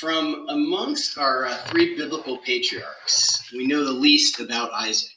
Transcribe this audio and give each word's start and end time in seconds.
From 0.00 0.46
amongst 0.48 1.18
our 1.18 1.44
uh, 1.44 1.58
three 1.66 1.94
biblical 1.94 2.38
patriarchs, 2.38 3.52
we 3.52 3.66
know 3.66 3.84
the 3.84 3.92
least 3.92 4.40
about 4.40 4.72
Isaac. 4.72 5.10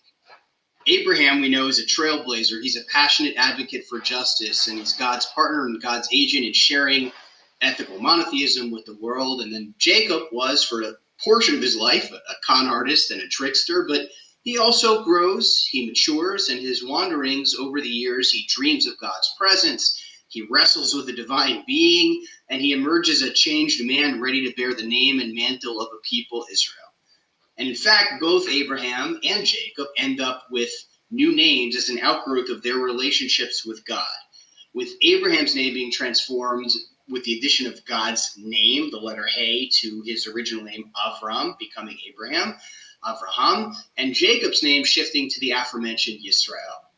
Abraham, 0.87 1.39
we 1.39 1.47
know, 1.47 1.67
is 1.67 1.79
a 1.79 1.85
trailblazer. 1.85 2.61
He's 2.61 2.75
a 2.75 2.83
passionate 2.91 3.33
advocate 3.37 3.85
for 3.89 4.01
justice, 4.01 4.67
and 4.67 4.77
he's 4.77 4.91
God's 4.91 5.25
partner 5.27 5.67
and 5.67 5.81
God's 5.81 6.09
agent 6.11 6.43
in 6.43 6.51
sharing 6.51 7.13
ethical 7.61 7.97
monotheism 8.01 8.71
with 8.71 8.83
the 8.83 8.97
world. 9.01 9.39
And 9.39 9.53
then 9.53 9.73
Jacob 9.77 10.23
was, 10.33 10.65
for 10.65 10.81
a 10.81 10.95
portion 11.23 11.55
of 11.55 11.61
his 11.61 11.77
life, 11.77 12.11
a, 12.11 12.15
a 12.15 12.35
con 12.45 12.67
artist 12.67 13.09
and 13.09 13.21
a 13.21 13.27
trickster, 13.29 13.85
but 13.87 14.09
he 14.41 14.57
also 14.57 15.05
grows, 15.05 15.65
he 15.71 15.87
matures, 15.87 16.49
and 16.49 16.59
his 16.59 16.85
wanderings 16.85 17.55
over 17.57 17.79
the 17.79 17.87
years, 17.87 18.31
he 18.31 18.45
dreams 18.49 18.85
of 18.85 18.99
God's 18.99 19.33
presence. 19.37 19.97
He 20.33 20.47
wrestles 20.49 20.95
with 20.95 21.07
a 21.09 21.13
divine 21.13 21.63
being, 21.67 22.25
and 22.49 22.59
he 22.59 22.71
emerges 22.71 23.21
a 23.21 23.31
changed 23.31 23.85
man 23.85 24.19
ready 24.19 24.43
to 24.43 24.55
bear 24.55 24.73
the 24.73 24.81
name 24.81 25.19
and 25.19 25.35
mantle 25.35 25.79
of 25.79 25.89
a 25.93 26.01
people, 26.01 26.43
Israel. 26.51 26.79
And 27.59 27.67
in 27.67 27.75
fact, 27.75 28.19
both 28.19 28.49
Abraham 28.49 29.19
and 29.23 29.45
Jacob 29.45 29.85
end 29.95 30.19
up 30.19 30.47
with 30.49 30.71
new 31.11 31.35
names 31.35 31.75
as 31.75 31.89
an 31.89 31.99
outgrowth 31.99 32.49
of 32.49 32.63
their 32.63 32.77
relationships 32.77 33.63
with 33.63 33.85
God. 33.85 34.07
With 34.73 34.89
Abraham's 35.03 35.53
name 35.53 35.75
being 35.75 35.91
transformed 35.91 36.71
with 37.07 37.23
the 37.25 37.37
addition 37.37 37.67
of 37.67 37.85
God's 37.85 38.33
name, 38.35 38.89
the 38.89 38.97
letter 38.97 39.27
Hey, 39.27 39.69
to 39.81 40.01
his 40.03 40.25
original 40.25 40.63
name, 40.63 40.91
Avram, 41.05 41.55
becoming 41.59 41.99
Abraham, 42.09 42.55
Avraham, 43.05 43.75
and 43.97 44.15
Jacob's 44.15 44.63
name 44.63 44.83
shifting 44.83 45.29
to 45.29 45.39
the 45.41 45.51
aforementioned 45.51 46.21
Yisrael. 46.25 46.89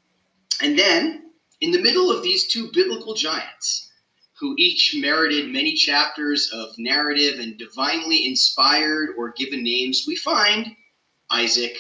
And 0.62 0.80
then, 0.80 1.32
in 1.66 1.72
the 1.72 1.82
middle 1.82 2.12
of 2.12 2.22
these 2.22 2.46
two 2.46 2.70
biblical 2.74 3.16
giants, 3.16 3.92
who 4.40 4.54
each 4.60 4.96
merited 5.00 5.52
many 5.52 5.74
chapters 5.74 6.52
of 6.54 6.78
narrative 6.78 7.40
and 7.40 7.58
divinely 7.58 8.28
inspired 8.28 9.16
or 9.18 9.34
given 9.36 9.64
names, 9.64 10.06
we 10.08 10.16
find 10.16 10.76
Isaac. 11.32 11.76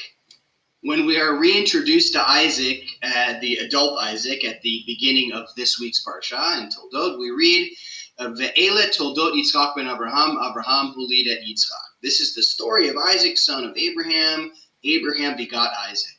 When 0.81 1.05
we 1.05 1.19
are 1.19 1.37
reintroduced 1.37 2.13
to 2.13 2.27
Isaac, 2.27 2.83
uh, 3.03 3.35
the 3.41 3.57
adult 3.57 3.99
Isaac, 3.99 4.43
at 4.43 4.59
the 4.63 4.83
beginning 4.87 5.33
of 5.33 5.45
this 5.55 5.79
week's 5.79 6.03
Parsha 6.03 6.63
in 6.63 6.69
Toldot, 6.69 7.19
we 7.19 7.29
read, 7.29 7.71
Ve'ele 8.19 8.89
Toldot 8.89 9.33
Yitzchak 9.33 9.75
ben 9.75 9.88
Abraham, 9.88 10.38
Abraham 10.49 10.95
hulidet 10.97 11.43
Yitzchak. 11.47 11.85
This 12.01 12.19
is 12.21 12.33
the 12.33 12.41
story 12.41 12.88
of 12.88 12.97
Isaac, 12.97 13.38
son 13.38 13.63
of 13.65 13.77
Abraham. 13.77 14.51
Abraham 14.83 15.38
begot 15.38 15.73
Isaac. 15.89 16.14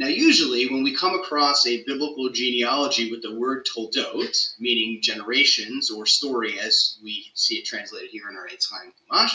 Now, 0.00 0.06
usually, 0.06 0.66
when 0.66 0.82
we 0.82 0.96
come 0.96 1.14
across 1.14 1.66
a 1.66 1.84
biblical 1.84 2.30
genealogy 2.30 3.10
with 3.10 3.20
the 3.20 3.34
word 3.34 3.66
toldot, 3.66 4.34
meaning 4.58 5.02
generations 5.02 5.90
or 5.90 6.06
story 6.06 6.58
as 6.58 6.98
we 7.04 7.30
see 7.34 7.56
it 7.56 7.66
translated 7.66 8.08
here 8.08 8.30
in 8.30 8.34
our 8.34 8.48
Eitz 8.48 8.66
Chaim 8.70 8.94
Chumash, 8.94 9.34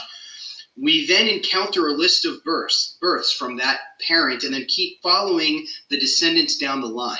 we 0.75 1.05
then 1.05 1.27
encounter 1.27 1.89
a 1.89 1.93
list 1.93 2.25
of 2.25 2.43
births, 2.43 2.97
births 2.99 3.31
from 3.31 3.58
that 3.58 3.80
parent 4.08 4.43
and 4.43 4.55
then 4.55 4.66
keep 4.67 5.03
following 5.03 5.67
the 5.91 5.99
descendants 5.99 6.58
down 6.58 6.81
the 6.81 6.88
line. 6.88 7.19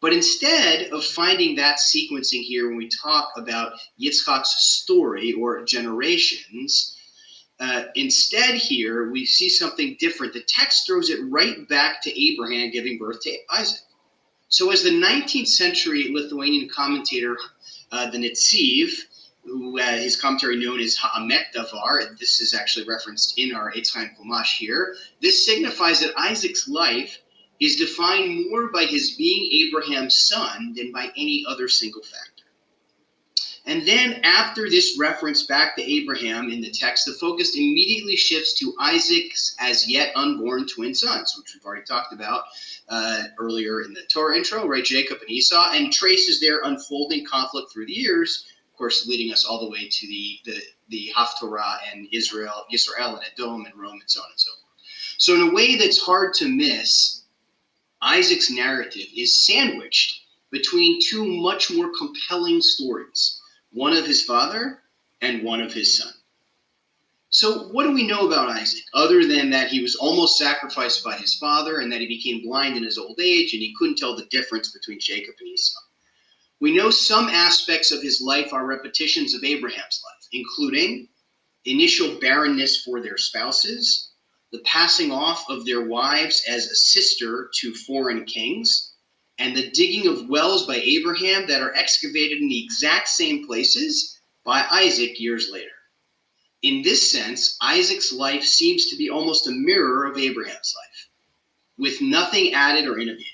But 0.00 0.12
instead 0.12 0.90
of 0.90 1.04
finding 1.04 1.54
that 1.54 1.78
sequencing 1.78 2.42
here 2.42 2.66
when 2.66 2.78
we 2.78 2.88
talk 2.88 3.28
about 3.36 3.74
Yitzchak's 4.00 4.56
story 4.66 5.32
or 5.34 5.64
generations, 5.64 6.95
uh, 7.58 7.84
instead, 7.94 8.54
here 8.54 9.10
we 9.10 9.24
see 9.24 9.48
something 9.48 9.96
different. 9.98 10.34
The 10.34 10.42
text 10.42 10.86
throws 10.86 11.08
it 11.08 11.20
right 11.28 11.66
back 11.68 12.02
to 12.02 12.20
Abraham 12.20 12.70
giving 12.70 12.98
birth 12.98 13.20
to 13.22 13.36
Isaac. 13.50 13.80
So, 14.48 14.70
as 14.70 14.82
the 14.82 14.90
19th 14.90 15.48
century 15.48 16.08
Lithuanian 16.12 16.68
commentator, 16.68 17.36
uh, 17.92 18.10
the 18.10 18.18
Netziv, 18.18 18.90
who 19.44 19.80
uh, 19.80 19.96
his 19.96 20.20
commentary 20.20 20.62
known 20.62 20.80
as 20.80 20.96
Ha'amek 20.96 21.52
Davar, 21.54 22.18
this 22.18 22.40
is 22.40 22.52
actually 22.52 22.86
referenced 22.86 23.38
in 23.38 23.54
our 23.54 23.72
Eitz 23.72 23.92
Chaim 23.92 24.10
Chumash 24.18 24.58
here, 24.58 24.96
this 25.22 25.46
signifies 25.46 26.00
that 26.00 26.12
Isaac's 26.16 26.68
life 26.68 27.22
is 27.60 27.76
defined 27.76 28.50
more 28.50 28.70
by 28.70 28.84
his 28.84 29.16
being 29.16 29.66
Abraham's 29.66 30.16
son 30.16 30.74
than 30.76 30.92
by 30.92 31.10
any 31.16 31.44
other 31.48 31.68
single 31.68 32.02
factor. 32.02 32.35
And 33.66 33.84
then 33.84 34.20
after 34.22 34.70
this 34.70 34.96
reference 34.96 35.42
back 35.42 35.74
to 35.74 35.82
Abraham 35.82 36.50
in 36.50 36.60
the 36.60 36.70
text, 36.70 37.04
the 37.04 37.14
focus 37.14 37.56
immediately 37.56 38.14
shifts 38.14 38.54
to 38.60 38.72
Isaac's 38.78 39.56
as 39.58 39.90
yet 39.90 40.12
unborn 40.14 40.68
twin 40.68 40.94
sons, 40.94 41.34
which 41.36 41.52
we've 41.52 41.64
already 41.64 41.84
talked 41.84 42.12
about 42.12 42.44
uh, 42.88 43.24
earlier 43.40 43.82
in 43.82 43.92
the 43.92 44.02
Torah 44.02 44.36
intro, 44.36 44.68
right? 44.68 44.84
Jacob 44.84 45.18
and 45.20 45.30
Esau, 45.30 45.72
and 45.72 45.92
traces 45.92 46.40
their 46.40 46.60
unfolding 46.62 47.26
conflict 47.26 47.72
through 47.72 47.86
the 47.86 47.92
years, 47.92 48.46
of 48.70 48.78
course, 48.78 49.08
leading 49.08 49.32
us 49.32 49.44
all 49.44 49.58
the 49.58 49.70
way 49.70 49.88
to 49.88 50.06
the 50.06 50.38
the, 50.44 50.62
the 50.90 51.12
Haftorah 51.16 51.78
and 51.92 52.06
Israel, 52.12 52.66
Israel 52.72 53.16
and 53.16 53.24
Edom 53.32 53.66
and 53.66 53.74
Rome 53.74 53.98
and 54.00 54.10
so 54.10 54.20
on 54.20 54.30
and 54.30 54.40
so 54.40 54.50
forth. 54.52 54.62
So 55.18 55.34
in 55.34 55.48
a 55.48 55.54
way 55.54 55.74
that's 55.74 56.00
hard 56.00 56.34
to 56.34 56.48
miss, 56.48 57.22
Isaac's 58.00 58.48
narrative 58.48 59.08
is 59.16 59.44
sandwiched 59.44 60.20
between 60.52 61.00
two 61.02 61.24
much 61.42 61.72
more 61.72 61.90
compelling 61.98 62.60
stories 62.60 63.40
one 63.76 63.92
of 63.92 64.06
his 64.06 64.22
father 64.22 64.78
and 65.20 65.42
one 65.42 65.60
of 65.60 65.70
his 65.70 65.98
son. 65.98 66.10
So, 67.28 67.68
what 67.68 67.84
do 67.84 67.92
we 67.92 68.06
know 68.06 68.26
about 68.26 68.48
Isaac 68.48 68.82
other 68.94 69.26
than 69.26 69.50
that 69.50 69.68
he 69.68 69.82
was 69.82 69.96
almost 69.96 70.38
sacrificed 70.38 71.04
by 71.04 71.14
his 71.16 71.34
father 71.34 71.80
and 71.80 71.92
that 71.92 72.00
he 72.00 72.06
became 72.06 72.42
blind 72.42 72.78
in 72.78 72.84
his 72.84 72.96
old 72.96 73.20
age 73.20 73.52
and 73.52 73.60
he 73.60 73.74
couldn't 73.78 73.98
tell 73.98 74.16
the 74.16 74.24
difference 74.30 74.72
between 74.72 74.98
Jacob 74.98 75.34
and 75.38 75.48
Esau? 75.48 75.78
We 76.58 76.74
know 76.74 76.88
some 76.88 77.28
aspects 77.28 77.92
of 77.92 78.00
his 78.00 78.22
life 78.22 78.54
are 78.54 78.64
repetitions 78.64 79.34
of 79.34 79.44
Abraham's 79.44 80.02
life, 80.02 80.26
including 80.32 81.08
initial 81.66 82.18
barrenness 82.18 82.82
for 82.82 83.02
their 83.02 83.18
spouses, 83.18 84.12
the 84.52 84.60
passing 84.60 85.12
off 85.12 85.44
of 85.50 85.66
their 85.66 85.84
wives 85.84 86.42
as 86.48 86.64
a 86.64 86.74
sister 86.74 87.50
to 87.56 87.74
foreign 87.74 88.24
kings, 88.24 88.94
and 89.38 89.54
the 89.54 89.70
digging 89.70 90.06
of 90.06 90.28
wells 90.28 90.66
by 90.66 90.76
Abraham 90.76 91.46
that 91.46 91.60
are 91.60 91.74
excavated 91.74 92.38
in 92.38 92.48
the 92.48 92.64
exact 92.64 93.08
same 93.08 93.46
places 93.46 94.18
by 94.44 94.66
Isaac 94.70 95.20
years 95.20 95.50
later. 95.50 95.70
In 96.62 96.82
this 96.82 97.12
sense, 97.12 97.56
Isaac's 97.60 98.12
life 98.12 98.44
seems 98.44 98.86
to 98.86 98.96
be 98.96 99.10
almost 99.10 99.46
a 99.46 99.52
mirror 99.52 100.06
of 100.06 100.18
Abraham's 100.18 100.74
life, 100.76 101.08
with 101.76 102.00
nothing 102.00 102.54
added 102.54 102.86
or 102.86 102.98
innovated. 102.98 103.26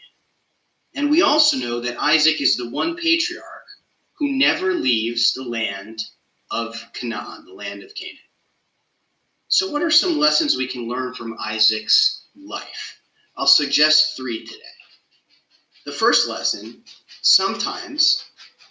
And 0.94 1.10
we 1.10 1.22
also 1.22 1.56
know 1.56 1.80
that 1.80 2.00
Isaac 2.02 2.40
is 2.40 2.56
the 2.56 2.68
one 2.68 2.96
patriarch 2.96 3.66
who 4.14 4.32
never 4.32 4.74
leaves 4.74 5.32
the 5.32 5.44
land 5.44 6.02
of 6.50 6.76
Canaan, 6.92 7.44
the 7.46 7.54
land 7.54 7.82
of 7.82 7.94
Canaan. 7.94 8.18
So, 9.48 9.70
what 9.70 9.82
are 9.82 9.90
some 9.90 10.18
lessons 10.18 10.56
we 10.56 10.66
can 10.66 10.88
learn 10.88 11.14
from 11.14 11.36
Isaac's 11.38 12.24
life? 12.36 13.00
I'll 13.36 13.46
suggest 13.46 14.16
three 14.16 14.44
today. 14.44 14.71
The 15.84 15.92
first 15.92 16.28
lesson 16.28 16.82
sometimes 17.22 18.24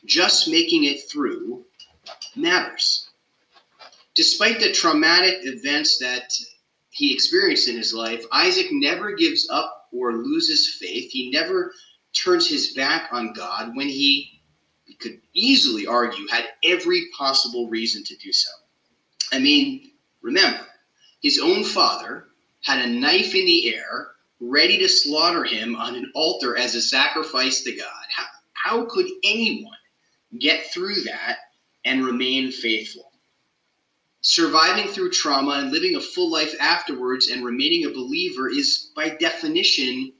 just 0.06 0.50
making 0.50 0.86
it 0.86 1.10
through 1.10 1.66
matters. 2.36 3.10
Despite 4.16 4.60
the 4.60 4.72
traumatic 4.72 5.40
events 5.44 5.98
that 6.00 6.34
he 6.90 7.14
experienced 7.14 7.68
in 7.68 7.78
his 7.78 7.94
life, 7.94 8.24
Isaac 8.32 8.68
never 8.72 9.14
gives 9.14 9.50
up 9.50 9.88
or 9.94 10.14
loses 10.14 10.76
faith. 10.80 11.12
He 11.12 11.32
never 11.32 11.74
turns 12.14 12.48
his 12.48 12.74
back 12.74 13.10
on 13.12 13.34
God 13.34 13.76
when 13.76 13.88
he, 13.88 14.42
could 15.00 15.22
easily 15.34 15.88
argue, 15.88 16.28
had 16.28 16.50
every 16.64 17.08
possible 17.18 17.70
reason 17.70 18.04
to 18.04 18.16
do 18.18 18.32
so. 18.32 18.52
I 19.32 19.40
mean, 19.40 19.92
remember, 20.22 20.68
his 21.22 21.40
own 21.40 21.64
father 21.64 22.28
had 22.64 22.86
a 22.86 22.90
knife 22.92 23.34
in 23.34 23.46
the 23.46 23.74
air 23.74 24.11
ready 24.42 24.78
to 24.80 24.90
slaughter 24.90 25.44
him 25.44 25.76
on 25.76 25.96
an 25.96 26.12
altar 26.16 26.58
as 26.58 26.74
a 26.74 26.82
sacrifice 26.82 27.62
to 27.62 27.72
God. 27.72 28.06
How, 28.16 28.26
how 28.54 28.86
could 28.86 29.06
anyone 29.24 29.72
get 30.40 30.66
through 30.74 31.02
that 31.04 31.38
and 31.86 32.04
remain 32.04 32.52
faithful? 32.52 33.12
Surviving 34.22 34.88
through 34.88 35.12
trauma 35.12 35.52
and 35.52 35.72
living 35.72 35.96
a 35.96 36.02
full 36.02 36.32
life 36.32 36.56
afterwards 36.60 37.30
and 37.30 37.46
remaining 37.46 37.86
a 37.86 37.90
believer 37.90 38.50
is, 38.50 38.92
by 38.96 39.10
definition, 39.10 40.12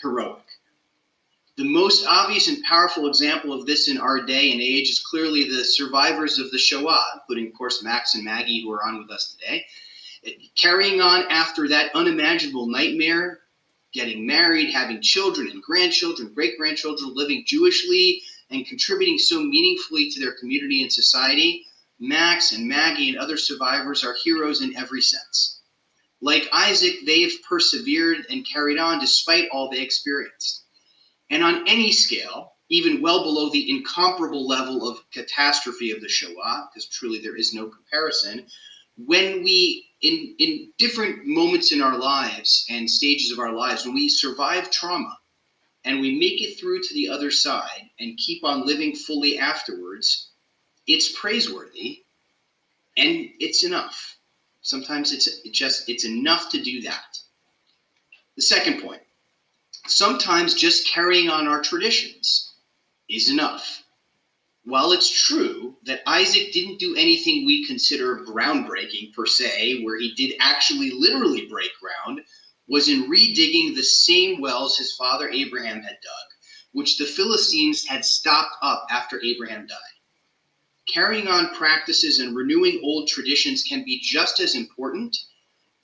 heroic. 0.00 0.44
The 1.56 1.64
most 1.64 2.06
obvious 2.06 2.48
and 2.48 2.62
powerful 2.64 3.08
example 3.08 3.52
of 3.52 3.66
this 3.66 3.88
in 3.88 3.98
our 3.98 4.24
day 4.24 4.52
and 4.52 4.60
age 4.60 4.90
is 4.90 5.00
clearly 5.00 5.44
the 5.44 5.64
survivors 5.64 6.38
of 6.38 6.50
the 6.52 6.58
Shoah, 6.58 7.04
including, 7.14 7.48
of 7.48 7.58
course, 7.58 7.82
Max 7.82 8.14
and 8.14 8.24
Maggie, 8.24 8.62
who 8.62 8.70
are 8.70 8.84
on 8.84 8.98
with 8.98 9.10
us 9.10 9.34
today. 9.34 9.64
Carrying 10.56 11.00
on 11.00 11.24
after 11.30 11.68
that 11.68 11.94
unimaginable 11.94 12.66
nightmare 12.66 13.40
getting 13.92 14.26
married, 14.26 14.70
having 14.70 15.00
children 15.00 15.48
and 15.48 15.62
grandchildren, 15.62 16.32
great 16.34 16.58
grandchildren, 16.58 17.12
living 17.14 17.44
Jewishly, 17.46 18.20
and 18.50 18.66
contributing 18.66 19.18
so 19.18 19.42
meaningfully 19.42 20.10
to 20.10 20.20
their 20.20 20.32
community 20.32 20.82
and 20.82 20.92
society, 20.92 21.64
Max 22.00 22.52
and 22.52 22.66
Maggie 22.66 23.08
and 23.08 23.18
other 23.18 23.36
survivors 23.36 24.04
are 24.04 24.16
heroes 24.22 24.62
in 24.62 24.76
every 24.76 25.02
sense. 25.02 25.60
Like 26.20 26.48
Isaac, 26.52 26.96
they've 27.06 27.36
persevered 27.48 28.26
and 28.30 28.46
carried 28.46 28.78
on 28.78 29.00
despite 29.00 29.48
all 29.50 29.70
they 29.70 29.80
experienced. 29.80 30.64
And 31.30 31.42
on 31.42 31.66
any 31.68 31.92
scale, 31.92 32.54
even 32.70 33.00
well 33.00 33.22
below 33.22 33.50
the 33.50 33.70
incomparable 33.70 34.46
level 34.46 34.88
of 34.88 34.98
catastrophe 35.10 35.90
of 35.90 36.00
the 36.00 36.08
Shoah, 36.08 36.68
because 36.68 36.88
truly 36.88 37.18
there 37.18 37.36
is 37.36 37.54
no 37.54 37.68
comparison, 37.68 38.46
when 39.06 39.42
we 39.42 39.86
in 40.02 40.34
in 40.38 40.72
different 40.78 41.26
moments 41.26 41.72
in 41.72 41.82
our 41.82 41.98
lives 41.98 42.66
and 42.70 42.88
stages 42.88 43.32
of 43.32 43.38
our 43.38 43.52
lives 43.52 43.84
when 43.84 43.94
we 43.94 44.08
survive 44.08 44.70
trauma 44.70 45.18
and 45.84 46.00
we 46.00 46.18
make 46.18 46.42
it 46.42 46.58
through 46.58 46.80
to 46.82 46.94
the 46.94 47.08
other 47.08 47.30
side 47.30 47.90
and 47.98 48.18
keep 48.18 48.44
on 48.44 48.66
living 48.66 48.94
fully 48.94 49.38
afterwards 49.38 50.28
it's 50.88 51.12
praiseworthy 51.18 52.02
and 52.96 53.28
it's 53.38 53.62
enough. 53.64 54.16
Sometimes 54.62 55.12
it's 55.12 55.28
it 55.44 55.52
just 55.52 55.88
it's 55.88 56.04
enough 56.04 56.50
to 56.50 56.60
do 56.60 56.82
that. 56.82 57.18
The 58.36 58.42
second 58.42 58.82
point 58.82 59.02
sometimes 59.86 60.54
just 60.54 60.88
carrying 60.88 61.30
on 61.30 61.46
our 61.46 61.62
traditions 61.62 62.52
is 63.08 63.30
enough 63.30 63.84
while 64.68 64.92
it's 64.92 65.26
true 65.26 65.78
that 65.84 66.02
Isaac 66.06 66.52
didn't 66.52 66.78
do 66.78 66.94
anything 66.94 67.46
we 67.46 67.66
consider 67.66 68.22
groundbreaking 68.26 69.14
per 69.14 69.24
se, 69.24 69.80
where 69.82 69.98
he 69.98 70.12
did 70.14 70.36
actually 70.40 70.90
literally 70.90 71.46
break 71.46 71.70
ground, 71.80 72.20
was 72.68 72.90
in 72.90 73.08
redigging 73.10 73.74
the 73.74 73.82
same 73.82 74.42
wells 74.42 74.76
his 74.76 74.92
father 74.92 75.30
Abraham 75.30 75.80
had 75.80 75.96
dug, 76.02 76.26
which 76.72 76.98
the 76.98 77.06
Philistines 77.06 77.86
had 77.86 78.04
stopped 78.04 78.56
up 78.60 78.86
after 78.90 79.18
Abraham 79.24 79.66
died. 79.66 79.78
Carrying 80.86 81.28
on 81.28 81.54
practices 81.54 82.18
and 82.18 82.36
renewing 82.36 82.78
old 82.84 83.08
traditions 83.08 83.62
can 83.62 83.82
be 83.84 83.98
just 84.00 84.38
as 84.38 84.54
important 84.54 85.16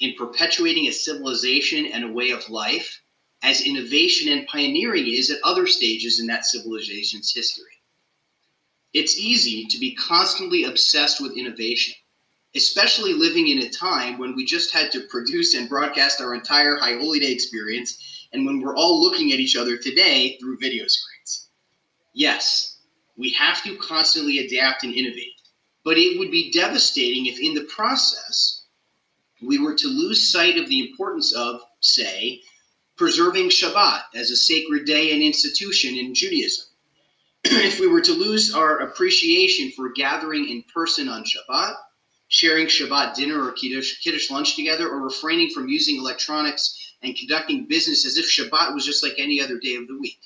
in 0.00 0.12
perpetuating 0.14 0.88
a 0.88 0.92
civilization 0.92 1.86
and 1.86 2.04
a 2.04 2.12
way 2.12 2.32
of 2.32 2.50
life 2.50 3.00
as 3.42 3.62
innovation 3.62 4.30
and 4.30 4.46
pioneering 4.46 5.06
is 5.06 5.30
at 5.30 5.40
other 5.42 5.66
stages 5.66 6.20
in 6.20 6.26
that 6.26 6.44
civilization's 6.44 7.32
history. 7.34 7.73
It's 8.94 9.18
easy 9.18 9.64
to 9.66 9.78
be 9.80 9.96
constantly 9.96 10.62
obsessed 10.64 11.20
with 11.20 11.36
innovation, 11.36 11.94
especially 12.54 13.12
living 13.12 13.48
in 13.48 13.58
a 13.58 13.68
time 13.68 14.18
when 14.18 14.36
we 14.36 14.44
just 14.44 14.72
had 14.72 14.92
to 14.92 15.08
produce 15.08 15.54
and 15.54 15.68
broadcast 15.68 16.20
our 16.20 16.32
entire 16.32 16.76
High 16.76 16.94
Holy 16.98 17.18
Day 17.18 17.32
experience 17.32 18.28
and 18.32 18.46
when 18.46 18.60
we're 18.60 18.76
all 18.76 19.02
looking 19.02 19.32
at 19.32 19.40
each 19.40 19.56
other 19.56 19.76
today 19.76 20.38
through 20.38 20.58
video 20.60 20.86
screens. 20.86 21.48
Yes, 22.12 22.76
we 23.16 23.30
have 23.30 23.64
to 23.64 23.76
constantly 23.78 24.38
adapt 24.38 24.84
and 24.84 24.94
innovate, 24.94 25.40
but 25.84 25.98
it 25.98 26.16
would 26.16 26.30
be 26.30 26.52
devastating 26.52 27.26
if 27.26 27.40
in 27.40 27.54
the 27.54 27.64
process 27.64 28.62
we 29.42 29.58
were 29.58 29.74
to 29.74 29.88
lose 29.88 30.30
sight 30.30 30.56
of 30.56 30.68
the 30.68 30.88
importance 30.88 31.32
of, 31.34 31.62
say, 31.80 32.40
preserving 32.96 33.48
Shabbat 33.48 34.02
as 34.14 34.30
a 34.30 34.36
sacred 34.36 34.84
day 34.84 35.12
and 35.12 35.20
institution 35.20 35.96
in 35.96 36.14
Judaism 36.14 36.66
if 37.46 37.78
we 37.78 37.86
were 37.86 38.00
to 38.00 38.12
lose 38.12 38.54
our 38.54 38.78
appreciation 38.78 39.70
for 39.72 39.92
gathering 39.92 40.48
in 40.48 40.64
person 40.74 41.10
on 41.10 41.24
Shabbat, 41.24 41.74
sharing 42.28 42.66
Shabbat 42.66 43.14
dinner 43.14 43.42
or 43.42 43.52
Kiddush, 43.52 44.00
Kiddush 44.00 44.30
lunch 44.30 44.56
together, 44.56 44.88
or 44.88 45.02
refraining 45.02 45.50
from 45.50 45.68
using 45.68 45.98
electronics 45.98 46.94
and 47.02 47.14
conducting 47.14 47.66
business 47.66 48.06
as 48.06 48.16
if 48.16 48.30
Shabbat 48.30 48.72
was 48.72 48.86
just 48.86 49.02
like 49.02 49.12
any 49.18 49.42
other 49.42 49.58
day 49.58 49.74
of 49.74 49.86
the 49.86 49.98
week. 49.98 50.20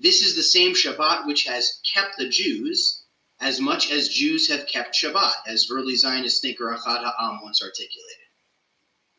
This 0.00 0.20
is 0.20 0.34
the 0.34 0.42
same 0.42 0.74
Shabbat 0.74 1.28
which 1.28 1.44
has 1.44 1.80
kept 1.94 2.16
the 2.18 2.28
Jews 2.28 3.04
as 3.40 3.60
much 3.60 3.92
as 3.92 4.08
Jews 4.08 4.48
have 4.48 4.66
kept 4.66 4.96
Shabbat, 4.96 5.32
as 5.46 5.70
early 5.70 5.94
Zionist 5.94 6.42
thinker 6.42 6.76
Achad 6.76 7.04
Ha'am 7.04 7.38
once 7.40 7.62
articulated. 7.62 8.26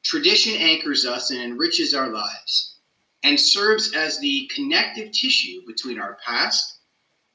Tradition 0.03 0.55
anchors 0.55 1.05
us 1.05 1.31
and 1.31 1.39
enriches 1.39 1.93
our 1.93 2.09
lives 2.09 2.75
and 3.23 3.39
serves 3.39 3.93
as 3.93 4.19
the 4.19 4.49
connective 4.53 5.13
tissue 5.13 5.61
between 5.65 5.97
our 5.97 6.17
past 6.25 6.79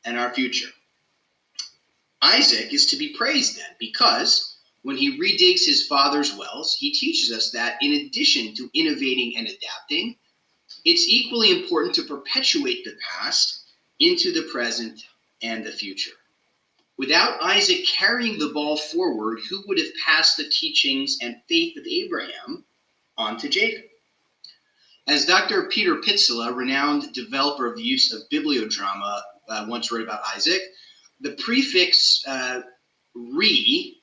and 0.06 0.18
our 0.18 0.32
future. 0.32 0.68
Isaac 2.22 2.72
is 2.72 2.86
to 2.86 2.96
be 2.96 3.14
praised 3.14 3.58
then 3.58 3.76
because 3.78 4.56
when 4.82 4.96
he 4.96 5.18
redigs 5.20 5.66
his 5.66 5.86
father's 5.86 6.34
wells, 6.34 6.76
he 6.78 6.92
teaches 6.92 7.36
us 7.36 7.50
that 7.50 7.76
in 7.82 7.92
addition 7.92 8.54
to 8.54 8.70
innovating 8.72 9.36
and 9.36 9.48
adapting, 9.48 10.16
it's 10.84 11.08
equally 11.08 11.50
important 11.50 11.94
to 11.96 12.04
perpetuate 12.04 12.84
the 12.84 12.96
past 13.10 13.64
into 13.98 14.32
the 14.32 14.48
present 14.52 15.02
and 15.42 15.64
the 15.64 15.72
future. 15.72 16.12
Without 16.96 17.42
Isaac 17.42 17.84
carrying 17.86 18.38
the 18.38 18.50
ball 18.50 18.76
forward, 18.76 19.40
who 19.50 19.62
would 19.66 19.78
have 19.78 19.94
passed 20.02 20.36
the 20.36 20.48
teachings 20.48 21.18
and 21.20 21.42
faith 21.48 21.76
of 21.76 21.86
Abraham 21.86 22.64
on 23.18 23.36
to 23.38 23.48
Jacob? 23.48 23.84
As 25.06 25.26
Dr. 25.26 25.68
Peter 25.68 25.96
Pitzele, 25.96 26.54
renowned 26.54 27.12
developer 27.12 27.66
of 27.66 27.76
the 27.76 27.82
use 27.82 28.12
of 28.12 28.28
bibliodrama, 28.30 29.20
uh, 29.48 29.66
once 29.68 29.90
wrote 29.90 30.02
about 30.02 30.22
Isaac, 30.34 30.62
the 31.20 31.32
prefix 31.32 32.22
uh, 32.26 32.60
re 33.14 34.00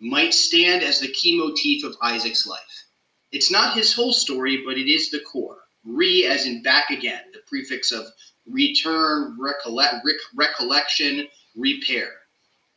might 0.00 0.34
stand 0.34 0.82
as 0.82 1.00
the 1.00 1.12
key 1.12 1.36
motif 1.36 1.84
of 1.84 1.96
Isaac's 2.02 2.46
life. 2.46 2.84
It's 3.32 3.50
not 3.50 3.74
his 3.76 3.92
whole 3.92 4.12
story, 4.12 4.62
but 4.64 4.78
it 4.78 4.90
is 4.90 5.10
the 5.10 5.20
core. 5.20 5.58
Re, 5.84 6.26
as 6.26 6.46
in 6.46 6.62
back 6.62 6.90
again, 6.90 7.22
the 7.32 7.40
prefix 7.46 7.92
of 7.92 8.06
return, 8.46 9.36
recollect, 9.38 10.06
recollection, 10.34 11.28
repair. 11.56 12.12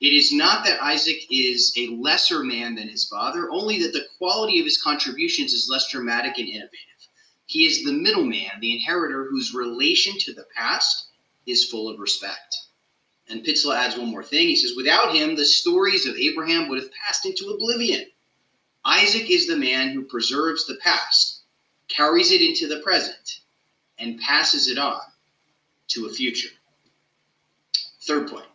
It 0.02 0.14
is 0.14 0.32
not 0.32 0.66
that 0.66 0.82
Isaac 0.82 1.22
is 1.30 1.74
a 1.78 1.90
lesser 1.90 2.44
man 2.44 2.74
than 2.74 2.90
his 2.90 3.08
father, 3.08 3.52
only 3.52 3.80
that 3.84 3.94
the 3.94 4.08
quality 4.18 4.60
of 4.60 4.66
his 4.66 4.82
contributions 4.82 5.54
is 5.54 5.70
less 5.70 5.90
dramatic 5.90 6.40
and 6.40 6.50
innovative. 6.50 6.80
He 7.46 7.68
is 7.68 7.84
the 7.84 7.94
middleman, 7.94 8.60
the 8.62 8.74
inheritor 8.74 9.28
whose 9.30 9.54
relation 9.54 10.18
to 10.20 10.34
the 10.34 10.48
past 10.56 11.11
is 11.46 11.70
full 11.70 11.90
of 11.90 12.00
respect. 12.00 12.56
And 13.30 13.44
Pitzele 13.44 13.76
adds 13.76 13.98
one 13.98 14.10
more 14.10 14.24
thing. 14.24 14.48
He 14.48 14.56
says, 14.56 14.74
without 14.76 15.16
him, 15.16 15.36
the 15.36 15.46
stories 15.46 16.06
of 16.06 16.16
Abraham 16.16 16.68
would 16.68 16.80
have 16.82 16.92
passed 16.94 17.26
into 17.26 17.50
oblivion. 17.50 18.06
Isaac 18.84 19.30
is 19.30 19.48
the 19.48 19.58
man 19.58 19.90
who 19.90 20.04
preserves 20.04 20.66
the 20.66 20.76
past, 20.76 21.42
carries 21.88 22.32
it 22.32 22.42
into 22.42 22.68
the 22.68 22.82
present, 22.82 23.42
and 24.00 24.20
passes 24.20 24.68
it 24.68 24.78
on 24.78 25.02
to 25.90 26.08
a 26.08 26.14
future. 26.14 26.50
Third 28.02 28.30
point 28.30 28.46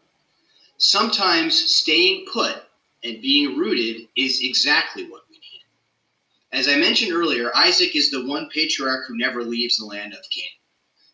sometimes 0.78 1.54
staying 1.54 2.26
put 2.32 2.62
and 3.02 3.22
being 3.22 3.56
rooted 3.56 4.08
is 4.16 4.40
exactly 4.42 5.04
what 5.08 5.22
we 5.30 5.36
need. 5.36 5.62
As 6.52 6.68
I 6.68 6.76
mentioned 6.76 7.12
earlier, 7.12 7.54
Isaac 7.56 7.96
is 7.96 8.10
the 8.10 8.26
one 8.26 8.48
patriarch 8.52 9.06
who 9.06 9.16
never 9.16 9.42
leaves 9.42 9.78
the 9.78 9.86
land 9.86 10.12
of 10.12 10.28
Canaan. 10.30 10.50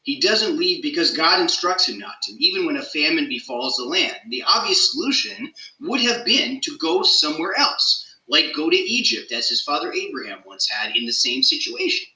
He 0.02 0.18
doesn't 0.18 0.58
leave 0.58 0.82
because 0.82 1.16
God 1.16 1.40
instructs 1.40 1.88
him 1.88 1.98
not 1.98 2.20
to, 2.22 2.32
even 2.32 2.66
when 2.66 2.76
a 2.76 2.82
famine 2.82 3.28
befalls 3.28 3.76
the 3.76 3.84
land. 3.84 4.16
The 4.30 4.42
obvious 4.42 4.90
solution 4.90 5.52
would 5.80 6.00
have 6.00 6.24
been 6.24 6.60
to 6.62 6.76
go 6.78 7.02
somewhere 7.02 7.56
else, 7.56 8.16
like 8.28 8.54
go 8.54 8.68
to 8.68 8.76
Egypt, 8.76 9.30
as 9.30 9.48
his 9.48 9.62
father 9.62 9.92
Abraham 9.92 10.40
once 10.44 10.68
had 10.68 10.96
in 10.96 11.06
the 11.06 11.12
same 11.12 11.42
situation. 11.42 12.06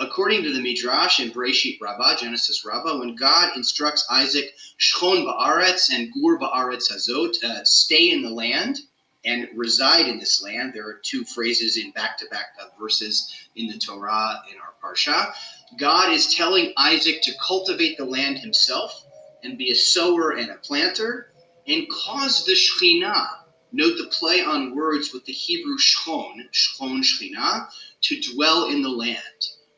According 0.00 0.44
to 0.44 0.52
the 0.52 0.60
Midrash 0.60 1.18
in 1.18 1.32
Bereshit 1.32 1.80
Rabbah, 1.80 2.18
Genesis 2.18 2.64
Rabbah, 2.64 3.00
when 3.00 3.16
God 3.16 3.56
instructs 3.56 4.06
Isaac, 4.08 4.54
Shchon 4.78 5.26
ba'aretz 5.26 5.92
and 5.92 6.12
Gur 6.12 6.38
ba'aretz 6.38 6.92
hazot, 6.92 7.42
uh, 7.42 7.64
stay 7.64 8.12
in 8.12 8.22
the 8.22 8.30
land 8.30 8.78
and 9.24 9.48
reside 9.56 10.06
in 10.06 10.20
this 10.20 10.40
land. 10.40 10.72
There 10.72 10.86
are 10.86 11.00
two 11.02 11.24
phrases 11.24 11.76
in 11.76 11.90
back-to-back 11.90 12.46
verses 12.78 13.48
in 13.56 13.66
the 13.66 13.76
Torah 13.76 14.40
in 14.48 14.56
our 14.58 14.74
parsha. 14.80 15.32
God 15.76 16.12
is 16.12 16.34
telling 16.34 16.72
Isaac 16.78 17.20
to 17.22 17.34
cultivate 17.46 17.98
the 17.98 18.04
land 18.04 18.38
himself 18.38 19.04
and 19.42 19.58
be 19.58 19.70
a 19.70 19.74
sower 19.74 20.30
and 20.30 20.50
a 20.50 20.56
planter 20.64 21.28
and 21.66 21.88
cause 21.90 22.44
the 22.44 22.52
Shekhinah, 22.52 23.28
note 23.72 23.98
the 23.98 24.06
play 24.06 24.40
on 24.40 24.74
words 24.74 25.12
with 25.12 25.24
the 25.26 25.32
Hebrew 25.32 25.76
Shchon, 25.76 26.36
Shchon 26.52 27.02
Shekhinah, 27.02 27.68
to 28.00 28.20
dwell 28.32 28.70
in 28.70 28.80
the 28.80 28.88
land. 28.88 29.18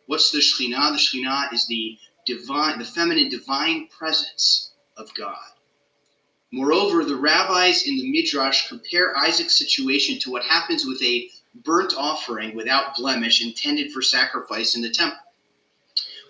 What's 0.06 0.30
the 0.30 0.38
Shekhinah? 0.38 0.92
The 0.92 0.98
Shekhinah 0.98 1.52
is 1.52 1.66
the 1.66 1.98
divine, 2.24 2.78
the 2.78 2.84
feminine 2.84 3.28
divine 3.28 3.88
presence 3.88 4.70
of 4.96 5.12
God. 5.14 5.36
Moreover, 6.52 7.04
the 7.04 7.16
rabbis 7.16 7.82
in 7.86 7.96
the 7.96 8.10
Midrash 8.10 8.68
compare 8.68 9.16
Isaac's 9.16 9.58
situation 9.58 10.18
to 10.20 10.30
what 10.30 10.44
happens 10.44 10.84
with 10.84 11.02
a 11.02 11.28
burnt 11.64 11.94
offering 11.96 12.54
without 12.54 12.94
blemish 12.96 13.42
intended 13.42 13.92
for 13.92 14.02
sacrifice 14.02 14.76
in 14.76 14.82
the 14.82 14.90
temple 14.90 15.18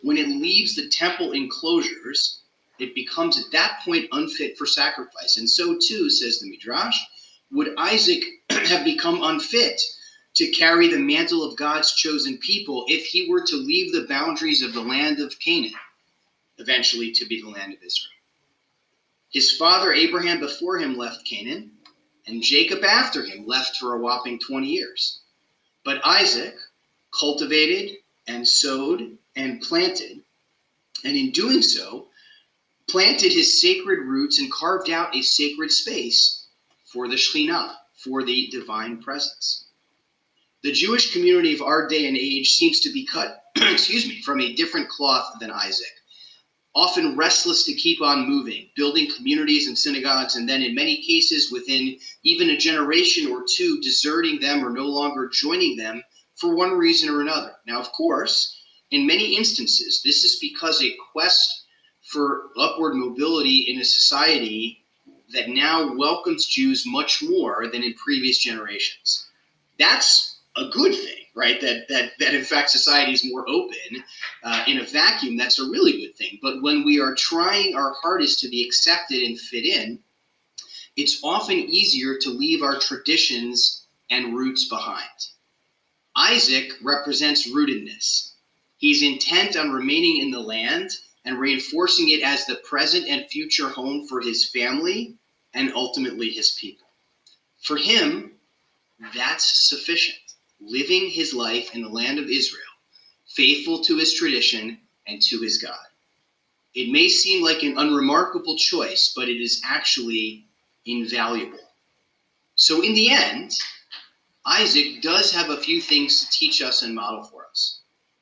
when 0.03 0.17
it 0.17 0.29
leaves 0.29 0.75
the 0.75 0.89
temple 0.89 1.33
enclosures, 1.33 2.41
it 2.79 2.95
becomes 2.95 3.39
at 3.39 3.51
that 3.53 3.81
point 3.85 4.09
unfit 4.13 4.57
for 4.57 4.67
sacrifice. 4.67 5.37
And 5.37 5.49
so 5.49 5.77
too, 5.79 6.09
says 6.09 6.39
the 6.39 6.51
Midrash, 6.51 6.99
would 7.53 7.75
Isaac 7.77 8.25
have 8.51 8.85
become 8.85 9.23
unfit 9.23 9.81
to 10.35 10.51
carry 10.53 10.89
the 10.89 10.99
mantle 10.99 11.43
of 11.43 11.57
God's 11.57 11.93
chosen 11.95 12.39
people 12.39 12.85
if 12.89 13.05
he 13.05 13.29
were 13.29 13.45
to 13.47 13.57
leave 13.57 13.93
the 13.93 14.07
boundaries 14.07 14.63
of 14.63 14.73
the 14.73 14.81
land 14.81 15.21
of 15.21 15.39
Canaan, 15.41 15.73
eventually 16.59 17.11
to 17.13 17.27
be 17.27 17.43
the 17.43 17.49
land 17.49 17.75
of 17.75 17.83
Israel. 17.83 18.11
His 19.31 19.53
father 19.53 19.93
Abraham 19.93 20.41
before 20.41 20.79
him 20.79 20.97
left 20.97 21.27
Canaan, 21.27 21.73
and 22.27 22.43
Jacob 22.43 22.85
after 22.85 23.25
him 23.25 23.47
left 23.47 23.77
for 23.77 23.95
a 23.95 23.99
whopping 23.99 24.39
20 24.39 24.67
years. 24.67 25.21
But 25.85 26.05
Isaac 26.05 26.55
cultivated 27.19 27.97
and 28.27 28.47
sowed 28.47 29.19
and 29.37 29.61
planted, 29.61 30.23
and 31.05 31.17
in 31.17 31.31
doing 31.31 31.63
so, 31.63 32.09
planted 32.89 33.33
his 33.33 33.61
sacred 33.61 34.01
roots 34.01 34.39
and 34.39 34.51
carved 34.53 34.91
out 34.91 35.15
a 35.15 35.23
sacred 35.23 35.71
space 35.71 36.47
for 36.93 37.09
the 37.09 37.15
Shekhinah, 37.15 37.75
for 37.95 38.25
the 38.25 38.49
divine 38.51 39.01
presence. 39.01 39.67
The 40.63 40.73
Jewish 40.73 41.13
community 41.13 41.55
of 41.55 41.63
our 41.63 41.87
day 41.87 42.07
and 42.07 42.17
age 42.17 42.51
seems 42.51 42.81
to 42.81 42.93
be 42.93 43.07
cut, 43.07 43.45
excuse 43.57 44.07
me, 44.07 44.21
from 44.23 44.41
a 44.41 44.55
different 44.55 44.89
cloth 44.89 45.35
than 45.41 45.51
Isaac. 45.51 45.87
Often 46.75 47.17
restless 47.17 47.65
to 47.65 47.75
keep 47.75 48.01
on 48.01 48.29
moving, 48.29 48.69
building 48.77 49.11
communities 49.17 49.69
and 49.69 49.79
synagogues, 49.79 50.37
and 50.37 50.49
then 50.49 50.63
in 50.63 50.75
many 50.75 51.03
cases, 51.03 51.51
within 51.51 51.97
even 52.25 52.51
a 52.51 52.57
generation 52.57 53.31
or 53.31 53.45
two, 53.49 53.81
deserting 53.81 54.41
them 54.41 54.65
or 54.65 54.71
no 54.71 54.85
longer 54.85 55.29
joining 55.33 55.77
them 55.77 56.03
for 56.37 56.55
one 56.55 56.73
reason 56.73 57.09
or 57.09 57.21
another. 57.21 57.53
Now, 57.67 57.81
of 57.81 57.91
course, 57.93 58.60
in 58.91 59.07
many 59.07 59.37
instances, 59.37 60.03
this 60.05 60.25
is 60.25 60.37
because 60.41 60.83
a 60.83 60.97
quest 61.13 61.65
for 62.03 62.49
upward 62.59 62.95
mobility 62.95 63.67
in 63.69 63.81
a 63.81 63.85
society 63.85 64.85
that 65.33 65.49
now 65.49 65.95
welcomes 65.95 66.47
Jews 66.47 66.85
much 66.87 67.23
more 67.23 67.69
than 67.69 67.83
in 67.83 67.95
previous 67.95 68.39
generations. 68.39 69.29
That's 69.79 70.39
a 70.57 70.67
good 70.69 70.95
thing, 70.95 71.25
right? 71.37 71.61
That 71.61 71.89
that 71.89 72.13
that 72.19 72.35
in 72.35 72.45
fact 72.45 72.71
society 72.71 73.13
is 73.13 73.31
more 73.31 73.49
open 73.49 74.03
uh, 74.43 74.65
in 74.67 74.79
a 74.79 74.85
vacuum. 74.85 75.37
That's 75.37 75.61
a 75.61 75.71
really 75.71 75.93
good 75.93 76.17
thing. 76.17 76.39
But 76.43 76.63
when 76.63 76.85
we 76.85 77.01
are 77.01 77.15
trying 77.15 77.77
our 77.77 77.95
hardest 78.03 78.41
to 78.41 78.49
be 78.49 78.67
accepted 78.67 79.23
and 79.23 79.39
fit 79.39 79.65
in, 79.65 80.01
it's 80.97 81.21
often 81.23 81.57
easier 81.57 82.19
to 82.19 82.31
leave 82.31 82.63
our 82.63 82.79
traditions 82.79 83.87
and 84.11 84.35
roots 84.37 84.69
behind. 84.69 85.09
Isaac 86.17 86.73
represents 86.83 87.49
rootedness. 87.49 88.30
He's 88.81 89.03
intent 89.03 89.57
on 89.57 89.73
remaining 89.73 90.23
in 90.23 90.31
the 90.31 90.41
land 90.41 90.91
and 91.27 91.39
reinforcing 91.39 92.09
it 92.09 92.23
as 92.23 92.47
the 92.47 92.57
present 92.57 93.07
and 93.07 93.29
future 93.29 93.69
home 93.69 94.09
for 94.09 94.23
his 94.23 94.49
family 94.49 95.17
and 95.53 95.71
ultimately 95.75 96.31
his 96.31 96.53
people. 96.53 96.87
For 97.61 97.77
him, 97.77 98.33
that's 99.15 99.69
sufficient. 99.69 100.19
Living 100.61 101.11
his 101.11 101.35
life 101.35 101.75
in 101.75 101.83
the 101.83 101.91
land 101.91 102.19
of 102.19 102.31
Israel, 102.31 102.63
faithful 103.29 103.85
to 103.85 103.99
his 103.99 104.15
tradition 104.15 104.79
and 105.07 105.21
to 105.23 105.39
his 105.41 105.59
God. 105.59 105.77
It 106.75 106.91
may 106.91 107.09
seem 107.09 107.45
like 107.45 107.63
an 107.63 107.77
unremarkable 107.77 108.57
choice, 108.57 109.13
but 109.15 109.29
it 109.29 109.43
is 109.43 109.61
actually 109.63 110.47
invaluable. 110.87 111.59
So, 112.55 112.83
in 112.83 112.95
the 112.95 113.11
end, 113.11 113.53
Isaac 114.47 115.03
does 115.03 115.33
have 115.33 115.51
a 115.51 115.61
few 115.61 115.83
things 115.83 116.25
to 116.25 116.31
teach 116.31 116.63
us 116.63 116.83
and 116.83 116.95
model 116.95 117.25
for. 117.25 117.40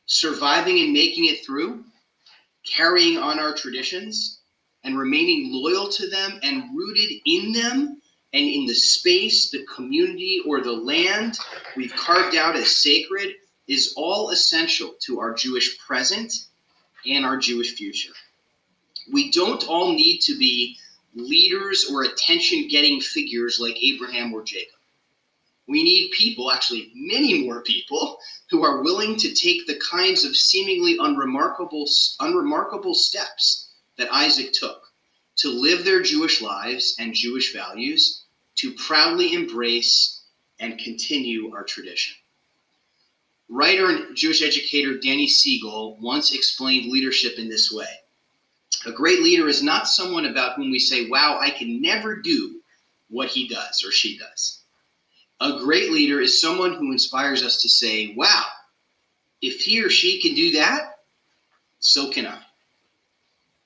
Surviving 0.08 0.80
and 0.80 0.92
making 0.92 1.26
it 1.26 1.44
through 1.44 1.84
carrying 2.66 3.18
on 3.18 3.38
our 3.38 3.54
traditions 3.54 4.40
and 4.84 4.98
remaining 4.98 5.50
loyal 5.52 5.88
to 5.88 6.08
them 6.08 6.38
and 6.42 6.76
rooted 6.76 7.10
in 7.26 7.52
them 7.52 8.00
and 8.32 8.44
in 8.46 8.66
the 8.66 8.74
space, 8.74 9.50
the 9.50 9.64
community, 9.64 10.42
or 10.46 10.60
the 10.60 10.72
land 10.72 11.38
we've 11.76 11.94
carved 11.94 12.36
out 12.36 12.56
as 12.56 12.76
sacred 12.76 13.34
is 13.68 13.94
all 13.96 14.30
essential 14.30 14.94
to 15.00 15.18
our 15.18 15.34
Jewish 15.34 15.78
present 15.78 16.32
and 17.06 17.24
our 17.24 17.36
Jewish 17.36 17.74
future. 17.74 18.12
We 19.12 19.30
don't 19.30 19.66
all 19.68 19.92
need 19.92 20.20
to 20.20 20.38
be 20.38 20.76
leaders 21.14 21.86
or 21.90 22.02
attention 22.02 22.68
getting 22.68 23.00
figures 23.00 23.58
like 23.60 23.82
Abraham 23.82 24.32
or 24.34 24.42
Jacob. 24.42 24.77
We 25.68 25.82
need 25.82 26.12
people, 26.12 26.50
actually, 26.50 26.90
many 26.94 27.44
more 27.44 27.62
people, 27.62 28.18
who 28.50 28.64
are 28.64 28.82
willing 28.82 29.16
to 29.18 29.34
take 29.34 29.66
the 29.66 29.78
kinds 29.78 30.24
of 30.24 30.34
seemingly 30.34 30.96
unremarkable, 30.98 31.86
unremarkable 32.20 32.94
steps 32.94 33.68
that 33.98 34.12
Isaac 34.12 34.52
took 34.52 34.90
to 35.36 35.50
live 35.50 35.84
their 35.84 36.00
Jewish 36.00 36.40
lives 36.40 36.96
and 36.98 37.14
Jewish 37.14 37.52
values, 37.52 38.24
to 38.56 38.72
proudly 38.72 39.34
embrace 39.34 40.22
and 40.58 40.78
continue 40.78 41.52
our 41.54 41.64
tradition. 41.64 42.14
Writer 43.48 43.90
and 43.90 44.16
Jewish 44.16 44.42
educator 44.42 44.98
Danny 44.98 45.28
Siegel 45.28 45.98
once 46.00 46.32
explained 46.32 46.90
leadership 46.90 47.38
in 47.38 47.48
this 47.48 47.70
way 47.70 47.88
A 48.84 48.92
great 48.92 49.20
leader 49.20 49.48
is 49.48 49.62
not 49.62 49.88
someone 49.88 50.26
about 50.26 50.56
whom 50.56 50.70
we 50.70 50.78
say, 50.78 51.08
Wow, 51.08 51.38
I 51.40 51.50
can 51.50 51.80
never 51.80 52.16
do 52.16 52.60
what 53.08 53.28
he 53.28 53.48
does 53.48 53.84
or 53.84 53.92
she 53.92 54.18
does. 54.18 54.62
A 55.40 55.58
great 55.58 55.92
leader 55.92 56.20
is 56.20 56.40
someone 56.40 56.74
who 56.74 56.92
inspires 56.92 57.42
us 57.42 57.62
to 57.62 57.68
say, 57.68 58.14
wow, 58.16 58.44
if 59.40 59.60
he 59.60 59.82
or 59.82 59.88
she 59.88 60.20
can 60.20 60.34
do 60.34 60.52
that, 60.52 60.98
so 61.78 62.10
can 62.10 62.26
I. 62.26 62.42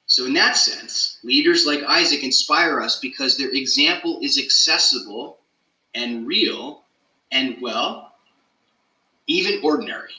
So, 0.07 0.27
in 0.27 0.35
that 0.35 0.59
sense, 0.59 1.19
leaders 1.23 1.65
like 1.65 1.83
Isaac 1.85 2.23
inspire 2.23 2.83
us 2.83 3.01
because 3.01 3.39
their 3.39 3.51
example 3.51 4.19
is 4.21 4.39
accessible 4.39 5.39
and 5.95 6.27
real 6.27 6.83
and, 7.31 7.57
well, 7.63 8.13
even 9.27 9.61
ordinary. 9.65 10.13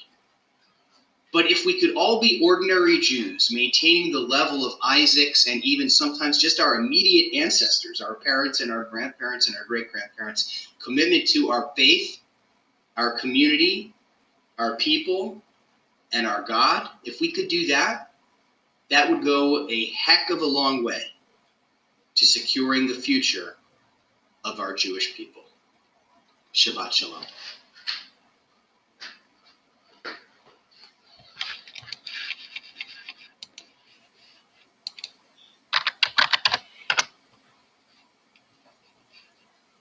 But 1.34 1.50
if 1.50 1.66
we 1.66 1.80
could 1.80 1.96
all 1.96 2.22
be 2.22 2.40
ordinary 2.44 3.00
Jews, 3.00 3.50
maintaining 3.52 4.12
the 4.12 4.20
level 4.20 4.68
of 4.68 4.80
Isaac's 4.84 5.48
and 5.48 5.66
even 5.66 5.90
sometimes 5.90 6.38
just 6.38 6.60
our 6.60 6.75
immediate 6.75 7.34
ancestors, 7.34 8.02
our 8.02 8.13
parents 8.13 8.62
and 8.62 8.72
our 8.72 8.84
grandparents 8.84 9.48
and 9.48 9.58
our 9.58 9.66
great 9.66 9.92
grandparents, 9.92 10.68
commitment 10.82 11.28
to 11.30 11.50
our 11.50 11.72
faith, 11.75 12.20
our 12.98 13.18
community, 13.18 13.96
our 14.60 14.75
people, 14.78 15.42
and 16.13 16.28
our 16.28 16.44
God, 16.44 16.90
if 17.04 17.20
we 17.20 17.32
could 17.32 17.48
do 17.48 17.66
that, 17.66 18.12
that 18.92 19.10
would 19.10 19.24
go 19.24 19.68
a 19.70 19.86
heck 19.88 20.30
of 20.30 20.42
a 20.42 20.46
long 20.46 20.84
way 20.84 21.02
to 22.13 22.25
securing 22.28 22.86
the 22.86 22.94
future 22.94 23.56
of 24.46 24.60
our 24.60 24.75
Jewish 24.75 25.16
people. 25.16 25.42
Shabbat 26.54 26.92
Shalom. 26.92 27.24